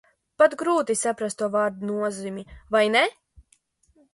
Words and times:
Pat 0.41 0.53
grūti 0.61 0.95
saprast 1.01 1.39
to 1.43 1.49
vārdu 1.57 1.91
nozīmi, 1.91 2.47
vai 2.77 2.85
ne? 2.97 3.03